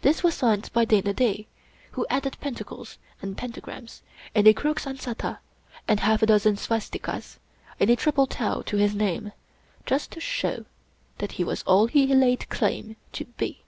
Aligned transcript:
This 0.00 0.22
was 0.22 0.32
signed 0.36 0.70
by 0.72 0.86
Dana 0.86 1.12
Da, 1.12 1.46
who 1.90 2.06
added 2.08 2.38
pentacles 2.40 2.96
and 3.20 3.36
pentagrams, 3.36 4.00
and 4.34 4.48
a 4.48 4.54
crux 4.54 4.86
ansata, 4.86 5.38
and 5.86 6.00
half 6.00 6.22
a 6.22 6.26
dozen 6.26 6.56
swastikas, 6.56 7.36
and 7.78 7.90
a 7.90 7.94
Triple 7.96 8.26
Tau 8.26 8.62
to 8.62 8.76
his 8.78 8.94
name, 8.94 9.32
just 9.84 10.12
to 10.12 10.18
show 10.20 10.64
that 11.18 11.32
he 11.32 11.44
was 11.44 11.62
all 11.64 11.88
he 11.88 12.06
laid 12.06 12.48
claim 12.48 12.96
to 13.12 13.26
be. 13.26 13.62